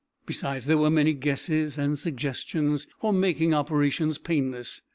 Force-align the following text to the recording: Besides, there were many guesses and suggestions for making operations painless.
Besides, 0.25 0.65
there 0.65 0.79
were 0.79 0.89
many 0.89 1.13
guesses 1.13 1.77
and 1.77 1.95
suggestions 1.95 2.87
for 2.99 3.13
making 3.13 3.53
operations 3.53 4.17
painless. 4.17 4.81